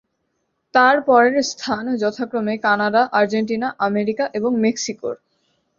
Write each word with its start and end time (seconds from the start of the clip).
তার 0.73 0.95
পরের 1.07 1.35
স্থান 1.43 1.85
যথাক্রমে 2.01 2.55
কানাডা, 2.57 3.01
আর্জেন্টিনা, 3.11 3.67
আমেরিকা, 3.87 4.25
এবং 4.33 4.51
মেক্সিকোর। 4.59 5.15